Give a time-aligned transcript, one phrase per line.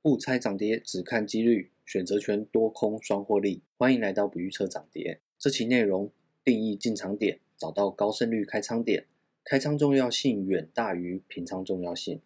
[0.00, 3.62] 不猜涨跌，只看几率，选择权多空双获利。
[3.76, 5.20] 欢迎来到不预测涨跌。
[5.36, 6.12] 这期内容
[6.44, 9.06] 定义进场点，找到高胜率开仓点，
[9.42, 12.20] 开仓重要性远大于平仓重要性。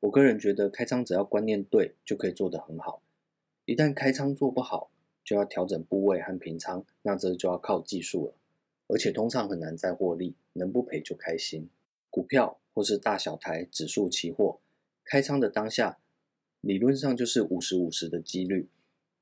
[0.00, 3.02] 我个人觉得，开仓只要观念对，就可以做得很好。
[3.66, 4.90] 一旦开仓做不好，
[5.22, 8.34] 就要调整部位和平仓，那这就要靠技术了。
[8.86, 11.68] 而且通常很难再获利，能不赔就开心。
[12.08, 14.60] 股票或是大小台指数期货，
[15.04, 15.98] 开仓的当下，
[16.68, 18.68] 理论上就是五十五十的几率，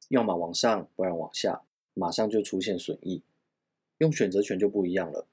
[0.08, 1.62] 要么往上，不然往下，
[1.94, 3.22] 马上就出现损益。
[3.98, 5.28] 用选择权就不一样了，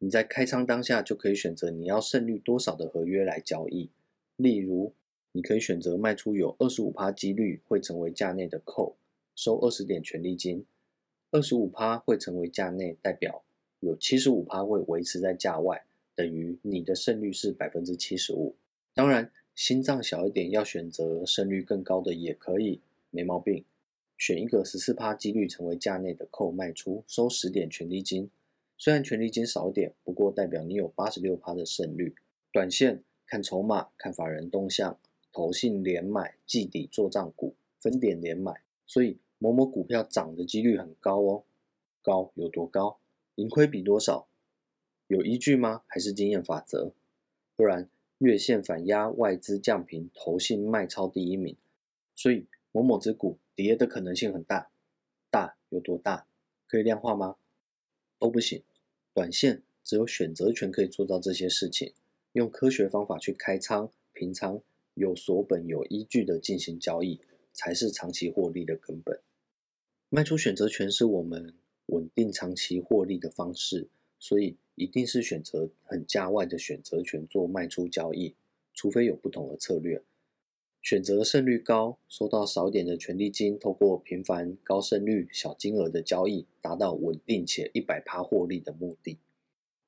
[0.00, 3.88] 你在开仓当下就可以选择你要胜率多少的合约来交易。
[4.36, 4.92] 例如，
[5.32, 8.92] 你可以选择卖出有二十五趴几率会成为价内的 call，
[9.34, 10.66] 收二十点权利金，
[11.30, 13.42] 二十五趴会成为价内，代表
[13.80, 15.86] 有七十五趴会维持在价外。
[16.14, 18.54] 等于你的胜率是百分之七十五。
[18.92, 23.64] 当然，心脏小一点，要选择胜率更高的也可以，没毛病。
[24.18, 28.30] 选一个十四趴几率成为价内的扣卖出，收十点权利金。
[28.76, 32.14] 虽然权利金少点，不过代表你有八十六趴的胜率。
[32.52, 34.98] 短线看筹码，看法人动向，
[35.32, 41.44] 投信连买，季底做账股，分点连买，所以某某股票涨的几率很高哦。
[42.02, 42.98] 高有多高？
[43.36, 44.28] 盈亏比多少？
[45.06, 45.82] 有依据吗？
[45.86, 46.92] 还是经验法则？
[47.56, 51.54] 不然月线反压，外资降频，投信卖超第一名，
[52.14, 54.70] 所以某某只股跌的可能性很大。
[55.30, 56.26] 大有多大？
[56.66, 57.36] 可以量化吗？
[58.18, 58.62] 都不行。
[59.12, 61.92] 短线只有选择权可以做到这些事情，
[62.32, 64.62] 用科学方法去开仓、平仓，
[64.94, 67.20] 有所本、有依据的进行交易，
[67.52, 69.20] 才是长期获利的根本。
[70.08, 71.54] 卖出选择权是我们
[71.86, 74.56] 稳定长期获利的方式，所以。
[74.78, 78.34] 一定是选择很价外的选择权做卖出交易，
[78.74, 80.02] 除非有不同的策略。
[80.82, 89.18] 选择胜率高，收到少点的权利金，透过频繁高胜率小金额的交易，达到稳定且一百趴获利的目的。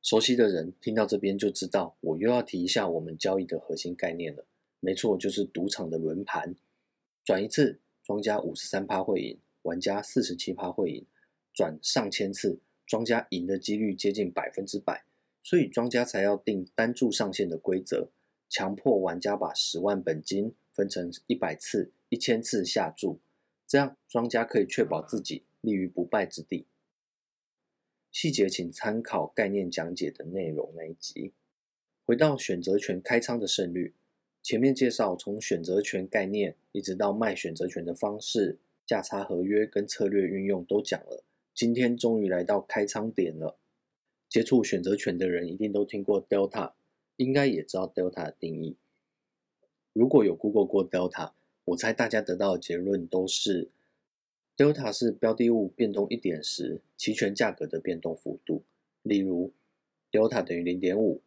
[0.00, 4.46] 熟悉的人听到这边就知道，我又要提一下我们交易的核心概念了。
[4.80, 6.56] 没错，就是赌场的轮盘，
[7.26, 11.04] 转一次，庄家五十三趴会赢，玩家四十七趴会赢，
[11.52, 12.58] 转上千次。
[12.88, 15.04] 庄家赢的几率接近百分之百，
[15.42, 18.08] 所以庄家才要定单注上限的规则，
[18.48, 23.20] 强迫玩家把十万本金分成一百次、一千次下注，
[23.66, 26.66] 这样庄家可以确保自己立于不败之地。
[28.10, 31.34] 细节请参考概念讲解的内容那一集。
[32.06, 33.92] 回到选择权开仓的胜率，
[34.42, 38.56] 前面介绍从选择权概念一直到卖选择权的方式、
[38.86, 41.22] 价差合约跟策略运用都讲了。
[41.58, 43.58] 今天终于来到开仓点了。
[44.28, 46.74] 接触选择权的人一定都听过 Delta，
[47.16, 48.76] 应该也知道 Delta 的定义。
[49.92, 51.32] 如果有 Google 过 Delta，
[51.64, 53.70] 我猜大家得到的结论都是
[54.56, 58.62] Delta 是标的物变动一点时，期权价格的变动幅度。
[59.02, 59.50] 例如
[60.12, 61.22] ，Delta 等于零点五，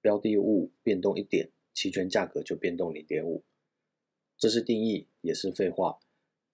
[0.00, 3.42] 标的物变动一点，期权价格就变动零点五。
[4.38, 5.98] 这是定义，也是废话，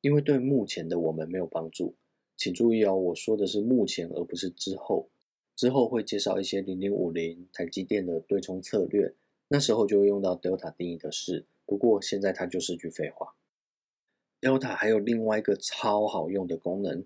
[0.00, 1.94] 因为对目前的我们没有帮助。
[2.40, 5.10] 请注意哦，我说的是目前，而不是之后。
[5.54, 9.14] 之后会介绍一些零零五零台积电的对冲策略，
[9.48, 11.44] 那时候就会用到 Delta 定义的事。
[11.66, 13.34] 不过现在它就是句废话。
[14.40, 17.04] Delta 还有另外一个超好用的功能，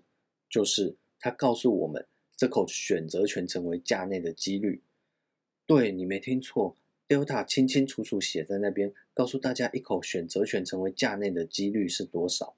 [0.49, 2.07] 就是它告诉我们
[2.37, 4.81] 这口选择权成为价内的几率。
[5.65, 6.77] 对，你没听错
[7.09, 12.55] ，Delta 清清楚楚写在那边，告诉大家一口选择权成为价内的几率是多少。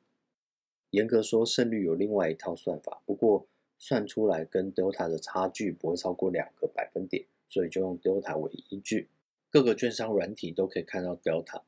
[0.91, 3.45] 严格说，胜率有另外一套算法，不过
[3.77, 9.09] 算出来跟 Delta 的差距不会超过两个百分点，所以就用 Delta 为依据。
[9.49, 11.61] 各个券商软体都可以看到 Delta。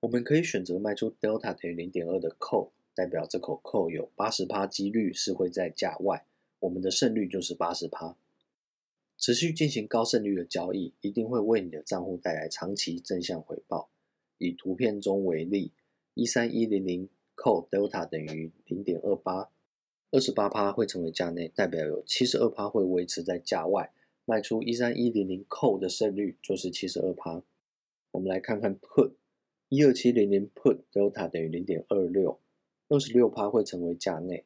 [0.00, 6.26] 我们可以选择卖出 Delta 等于零点二的 call，代表这口 call 有八十趴几率是会在价外，
[6.58, 8.16] 我们的胜率就是八十趴。
[9.16, 13.88] 持续进行高胜率的交易，一定会为你的账户带来长期正向回报。
[14.38, 15.70] 以图片中为例，
[16.14, 17.08] 一三一零零。
[17.36, 19.50] Call delta 等于零点二八，
[20.10, 23.92] 二十八趴会成为价内，代表有七十二趴会维持在价外。
[24.24, 27.42] 卖出一三一零零 call 的胜率就是七十二趴。
[28.12, 29.12] 我们来看看 put
[29.68, 32.38] 一二七零零 put delta 等于零点二六，
[32.88, 34.44] 二十六趴会成为价内，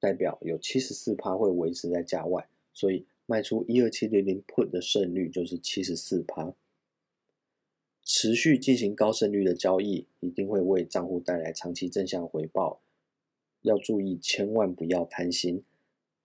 [0.00, 6.54] 代表有七十四趴会维持在价外，所以卖出一二七零零 put 的胜率就是七十四趴。
[8.08, 12.80] 持续进行高胜率的交易，一定会为账户带来长期正向回报。
[13.62, 15.64] 要注意，千万不要贪心，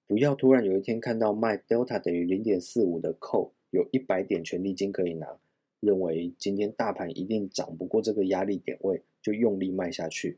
[0.05, 5.39] 不要突然有一天看到卖 Delta 等于零点四五的 call，有一百点权利金可以拿，
[5.79, 10.37] 认为今天大盘一定涨不过这个压力点位，就用力卖下去，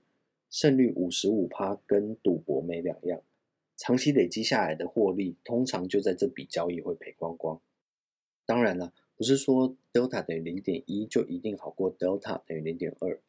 [0.50, 3.22] 胜率五十五趴，跟赌博没两样。
[3.76, 7.60] 长期累积下来的获利，通常就在这笔交易会赔光光。
[8.46, 8.94] 当然了，
[9.24, 13.22] 不是说 delta 等于零点一就一定好过 delta 等于零点二，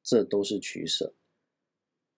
[0.00, 1.12] 这都是取舍。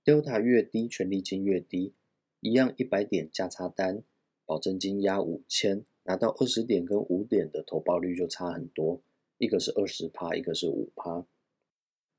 [0.05, 1.95] delta 越低，权利金越低。
[2.41, 4.03] 一样一百点价差单，
[4.45, 9.01] 保证金压五千，拿到二十点跟五点的投报率就差很多，
[9.39, 11.25] 一个是二十趴，一个是五趴。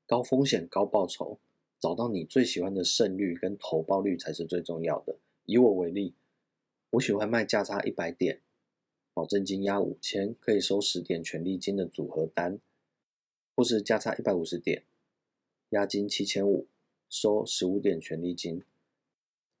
[0.04, 1.38] 高风险高报酬，
[1.78, 5.14] 找到你最喜欢的胜率跟投报率才是最重要的。
[5.44, 6.14] 以我为例，
[6.90, 8.40] 我喜欢卖价差一百点，
[9.18, 12.60] 保证金押五千，可以收十点权利金的组合单，
[13.56, 14.84] 或是价差一百五十点，
[15.70, 16.68] 押金七千五，
[17.08, 18.62] 收十五点权利金。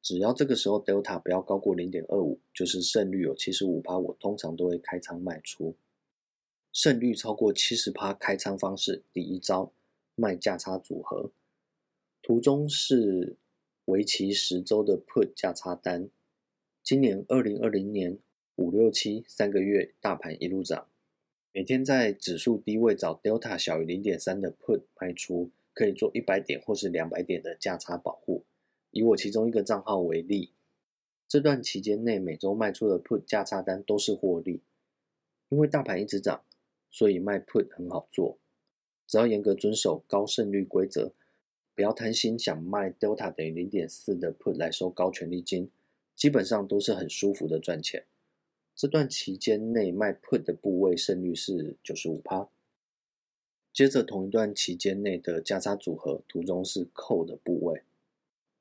[0.00, 5.74] 只要这个时候 delta 不要高过零点二五，就是胜率有七十五趴，我通常都会开仓卖出。
[6.72, 9.72] 胜率超过七十趴开仓方式，第一招
[10.14, 11.32] 卖价差组合，
[12.22, 13.36] 图中是。
[13.86, 16.10] 为期十周的 Put 价差单，
[16.84, 18.18] 今年二零二零年
[18.58, 20.88] 五六七三个月，大盘一路涨，
[21.52, 28.42] 每天在指数低位找 Delta 小于零点三的 Put 卖出，可以做一百点或是两百点的价差保护。
[28.90, 30.50] 以我其中一个账号为例，
[31.28, 34.60] 这段期间内每周卖出的 Put 价差单都是获利，
[35.50, 36.42] 因为大盘一直涨，
[36.90, 38.38] 所以卖 Put 很好做，
[39.06, 41.12] 只要严格遵守高胜率规则。
[41.76, 45.70] 不要贪心，想卖 delta 等于零点四的 put 来收高权利金，
[46.16, 48.04] 基本上都是很舒服的赚钱。
[48.78, 52.48] 这段期间内卖 put 的部位胜率是九十五趴。
[53.72, 57.82] 接着同一段期间内的价差组合，图中是 call 的部位。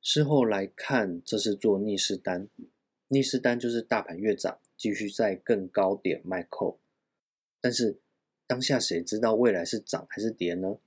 [0.01, 2.49] 事后来看，这是做逆势单，
[3.09, 6.77] 逆势单就是大盘越涨，继续在更高点卖 call。
[7.61, 7.99] 但是
[8.47, 10.79] 当下谁知道未来是涨还是跌呢？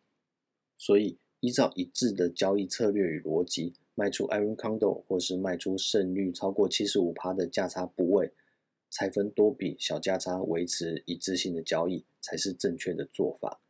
[0.76, 1.18] 所以。
[1.42, 8.30] 依照一致的交易策略与逻辑，卖出 Iron Condor 或是卖出胜率超过七十五趴的价差部位，
[8.90, 13.60] 拆分多笔小价差，维持一致性的交易才是正确的做法。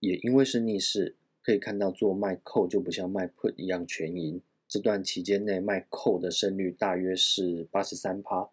[0.00, 4.40] 也因为是逆势，可以看到做卖 call 就不像卖 put 一样全赢。
[4.66, 8.48] 这段期间内卖 call 的胜率大约是八十三趴，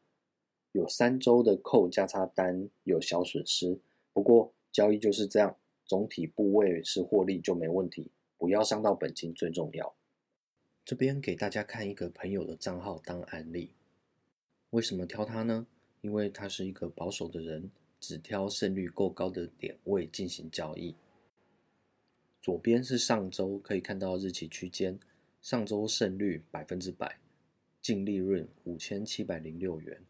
[0.73, 3.79] 有三周的 call 价差单有小损失，
[4.11, 5.55] 不过交易就是这样，
[5.85, 8.11] 总体部位是获利就没问题。
[8.37, 9.95] 不要伤到本金最重要。
[10.83, 13.71] 这边给大家看一个朋友的账号当案例。
[14.71, 15.65] 为什么挑他呢？
[16.07, 17.69] 因为他是一个保守的人，
[17.99, 20.95] 只挑胜率够高的点位进行交易。
[22.41, 24.97] 左边是上周，可以看到日期区间，
[25.41, 27.19] 上周胜率百分之百，
[27.81, 30.01] 净利润五千七百零六元。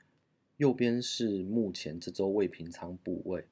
[0.57, 3.45] 右边是目前这周未平仓部位，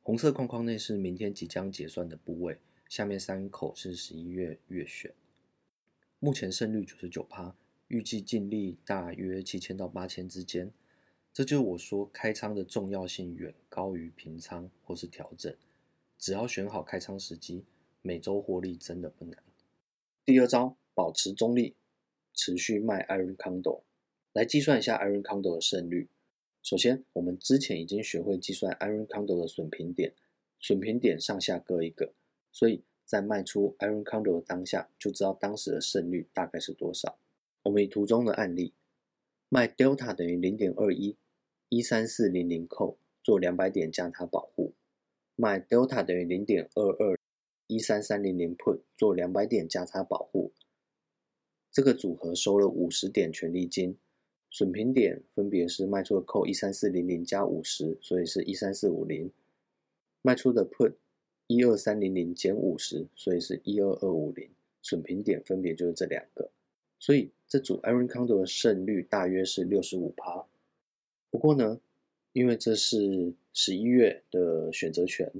[0.00, 2.56] 红色框框内是明天即将结算的部位。
[2.88, 5.12] 下面三口是十一月月选，
[6.18, 7.54] 目前胜率九十九趴，
[7.88, 10.72] 预计净利大约七千到八千之间。
[11.38, 15.56] 这就是我说开仓的重要性远高于平仓或是调整，
[16.18, 17.64] 只要选好开仓时机，
[18.02, 19.40] 每周获利真的不难。
[20.24, 21.76] 第二招，保持中立，
[22.34, 23.82] 持续卖 Iron Condor，
[24.32, 26.08] 来计算一下 Iron Condor 的胜率。
[26.64, 30.12] 首先，我们之前已经学会计算 Iron Condor 的损平点，
[30.58, 32.12] 损平点上下各一个。
[32.50, 37.16] 所以在卖出 Iron Condor 的当下，就知道当时的胜率大概是多少。
[37.62, 38.72] 我们以图中的案例，
[39.48, 41.16] 卖 Delta 等于零点二一，
[41.68, 44.72] 一三四零零 call 做两百点加差保护；
[45.36, 47.18] 卖 Delta 等于零点二二，
[47.66, 50.52] 一三三零零 put 做两百点加差保护。
[51.70, 53.96] 这个组合收了五十点权利金，
[54.50, 59.30] 损平点分别是卖出的 call 一三四零零加五十，所以是一三四五零，
[60.22, 60.94] 卖出的 put。
[61.50, 64.50] 一二三零零减五十，所以是一二二五零，
[64.82, 66.50] 损平点分别就是这两个，
[66.98, 70.44] 所以这组 Iron Condor 的胜率大约是六十五趴。
[71.30, 71.80] 不过呢，
[72.32, 75.30] 因为这是十一月的选择权，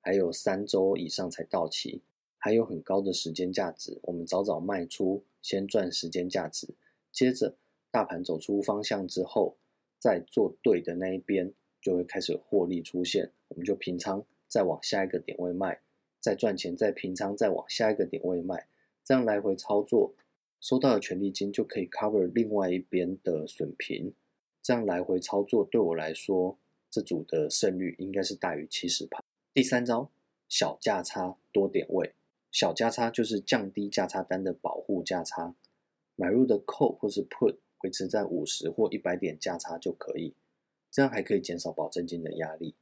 [0.00, 2.02] 还有三周以上才到期，
[2.38, 6.68] 还有很高的时间价值，我们早早卖出，先赚时间价值，
[7.10, 7.56] 接着
[7.90, 9.56] 大盘走出方向之后，
[9.98, 14.24] 再做对的那一边，就会开始获利出现，我们就平仓。
[14.46, 15.80] 再往下一个点位卖，
[16.18, 18.66] 再赚钱，再平仓，再往下一个点位卖，
[19.04, 20.12] 这样来回操作，
[20.60, 24.12] 收到的权利金就可以 cover 另外一边的损平。
[24.62, 26.58] 这样来回操作对我来说，
[26.90, 29.22] 这组的胜率应该是大于七十趴。
[29.52, 30.10] 第三招，
[30.48, 32.14] 小价差多点位，
[32.52, 35.54] 小价差就是降低价差单的保护价差，
[36.16, 40.34] 买入的 call 或是 put 维持在五十或一百点价差就可以，
[40.90, 42.74] 这样还可以减少保证金的压力。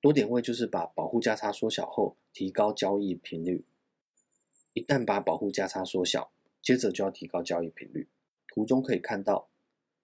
[0.00, 3.64] 多点位就是把保护价差缩小后，提高交易频率。
[4.72, 6.30] 一旦把保护价差缩小，
[6.62, 8.06] 接着就要提高交易频率。
[8.46, 9.48] 图中可以看到，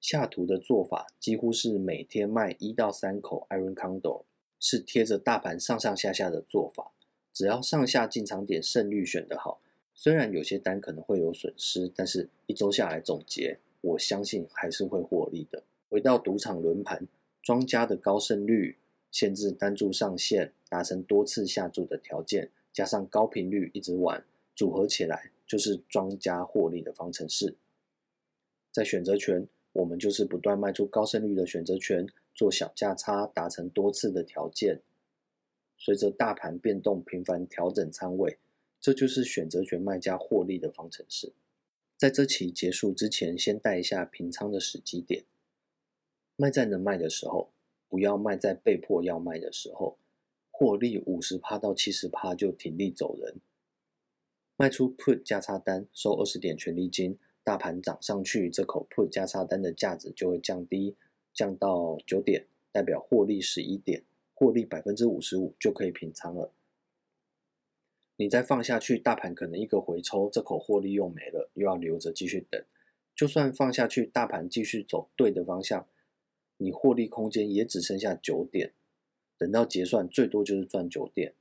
[0.03, 4.25] 下图的做法几乎是每天卖一到三口 Iron Condor，
[4.59, 6.93] 是贴着大盘上上下下的做法。
[7.33, 9.61] 只要上下进场点胜率选得好，
[9.95, 15.63] 虽然有些单可能会有损失，但是一周下来总结，我相信还是会获利的。
[15.89, 17.07] 回到赌场轮盘，
[17.41, 18.77] 庄家的高胜率、
[19.13, 24.25] 限制单注上限、达成多次下注的条件，加上高频率一直玩，
[24.57, 27.55] 组合起来就是庄家获利的方程式。
[28.73, 34.83] 在选择权，我们就是不断卖出高胜率的选择权，做小价差，达成多次的条件。
[35.79, 38.39] 随着大盘变动，频繁调整仓位，
[38.81, 41.33] 这就是选择权卖家获利的方程式。
[41.97, 45.25] 在这期结束之前，先带一下平仓的时机点。
[46.37, 47.53] 卖在能卖的时候，
[47.89, 49.99] 不要卖在被迫要卖的时候。
[50.51, 53.37] 获利五十趴到七十趴就停利走人。
[54.57, 57.19] 卖出 Put 价差单，收二十点权利金。
[57.45, 60.97] 大盘涨上去，这口 Put 价差单的价值就会降低，
[61.35, 64.05] 降到九点，代表获利十一点。
[64.35, 66.51] 获利百分之五十五就可以平仓了。
[68.17, 72.61] 你再放下去，大盘可能一个回抽，这口获利又没了，又要留着继续等。
[73.15, 75.87] 就算放下去，大盘继续走对的方向，
[76.57, 78.73] 你获利空间也只剩下九点。
[79.39, 81.35] 等到结算，最多就是赚九点。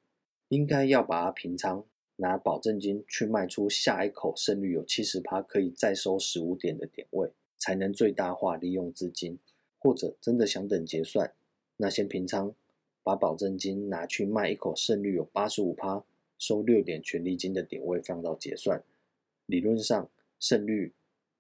[0.50, 1.84] 应该要把它平仓，
[2.22, 9.38] 拿保证金去卖出下一口胜率有七十趴，可以再收十五点的点位，才能最大化利用资金。
[9.80, 11.34] 或者真的想等结算，
[11.78, 12.54] 那先平仓。
[13.04, 16.04] 把保证金拿去卖一口胜率有八十五趴，
[16.38, 18.84] 收六点权利金的点位放到结算，
[19.48, 20.08] 理论上
[20.40, 20.94] 胜率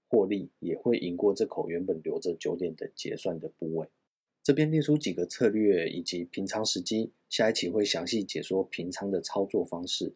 [0.10, 3.88] 获利也会赢过这口原本留着九点的结算的部位。
[4.42, 10.12] 这边列出几个策略以及平仓时机，下一期会详细解说平仓的操作方式。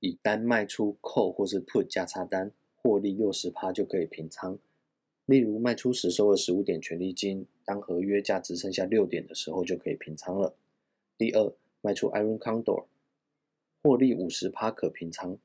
[0.00, 4.58] 以单卖出 call 或是 put 价差单，获利六十趴就可以平仓。
[5.24, 10.54] 例如卖出时收了十五点权利金，当合约价只剩下六点的时候就可以平仓了。
[11.18, 12.86] 第二，卖出 Iron Condor，
[13.82, 15.38] 获利五十趴可平仓。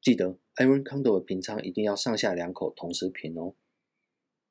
[0.00, 3.54] 记得 Iron Condor 的平仓一定要上下两口同时平哦，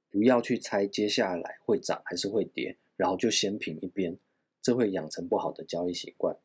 [0.09, 4.17] 不要去猜接下来会涨还是会跌，然后就先平一边，
[4.61, 6.37] 这会养成不好的交易习惯。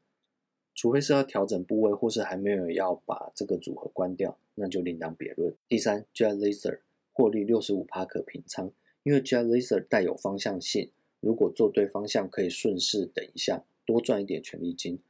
[0.77, 5.53] 除非是要调整部位，或是还没有要把这个组合关掉，那就另当别论。
[5.67, 6.81] 第三，Jet Laser
[7.15, 8.71] 获利六十五趴可平仓，
[9.03, 10.91] 因为 Jet Laser 带有方向性。
[11.21, 15.01] 如果做对方向，可以顺势等一下，多赚一点权利金。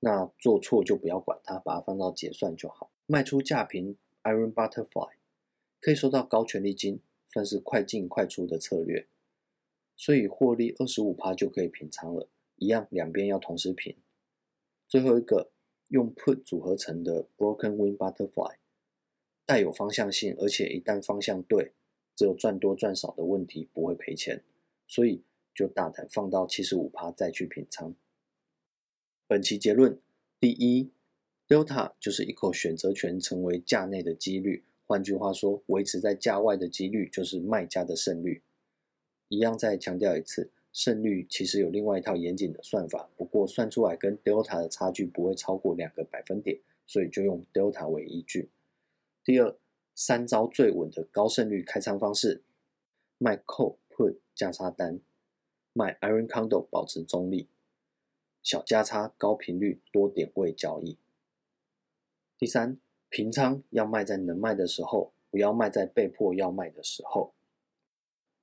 [0.00, 2.90] 那做错就不要管它，把它放到结算就好。
[3.06, 5.12] 卖出价平 Iron Butterfly，
[5.80, 6.98] 可以收到高权利金，
[7.28, 9.06] 算是快进快出的策略。
[9.96, 13.94] 所以获利二十五趴就可以平仓了，一样两边要同时平。
[14.92, 15.50] 最后一个
[15.88, 18.56] 用 Put 组合成的 Broken Wing Butterfly，
[19.46, 21.72] 带有方向性，而且一旦方向对，
[22.14, 24.44] 只有赚多赚少的问题，不会赔钱。
[24.86, 25.24] 所以。
[25.54, 27.94] 就大胆放到七十五趴再去平仓。
[29.26, 30.00] 本期结论：
[30.40, 30.90] 第一
[31.46, 38.42] ，Delta 就是一口选择权成为价内的几率，换句话说，维持在价外的几率就是卖家的胜率。
[39.28, 48.50] 一样再强调一次，胜率其实有另外一套严谨的算法，不过算出来跟 Delta 的差距不会超过两个百分点，所以就用 Delta 为依据。
[49.24, 49.56] 第二，
[49.94, 52.42] 三招最稳的高胜率开仓方式：
[53.18, 55.00] 卖 Call Put 价差单。
[55.74, 57.48] 卖 Iron Condor 保持中立，
[58.42, 60.98] 小价差高频率多点位交易。
[62.36, 67.32] 第三，平仓要卖在能卖的时候，不要卖在被迫要卖的时候。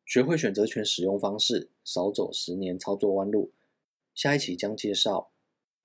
[0.10, 3.52] 学会选择权使用方式，少走十年操作弯路。
[4.16, 5.30] 下一期将介绍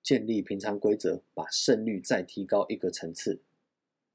[0.01, 3.43] 建立平仓规则，把胜率再提高一个层次。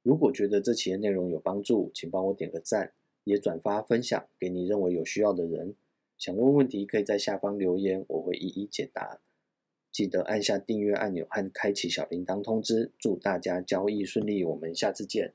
[0.02, 5.76] 如果觉得这期的内容有帮助，请帮我点个赞，也转发分享给你认为有需要的人。
[6.18, 9.20] 想问问题，可以在下方留言，我会一一解答。
[9.92, 12.90] 记得按下订阅按钮和开启小铃铛通知。
[12.98, 15.34] 祝大家交易顺利，我们下次见。